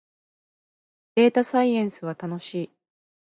[1.13, 2.69] データサイエンスは楽しい